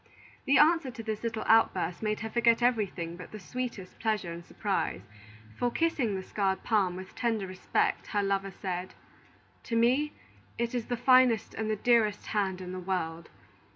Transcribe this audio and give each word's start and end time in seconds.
The 0.45 0.57
answer 0.57 0.89
to 0.89 1.03
this 1.03 1.21
little 1.21 1.43
outburst 1.45 2.01
made 2.01 2.21
her 2.21 2.29
forget 2.31 2.63
everything 2.63 3.17
but 3.17 3.31
the 3.31 3.39
sweetest 3.39 3.99
pleasure 3.99 4.31
and 4.33 4.43
surprise; 4.43 5.03
for, 5.55 5.69
kissing 5.69 6.15
the 6.15 6.23
scarred 6.23 6.63
palm 6.63 6.95
with 6.95 7.13
tender 7.13 7.45
respect, 7.45 8.07
her 8.07 8.23
lover 8.23 8.49
said: 8.49 8.95
"To 9.65 9.75
me 9.75 10.13
it 10.57 10.73
is 10.73 10.87
the 10.87 10.97
finest 10.97 11.53
and 11.53 11.69
the 11.69 11.75
dearest 11.75 12.25
hand 12.25 12.61
in 12.61 12.71
the 12.71 12.79
world. 12.79 13.29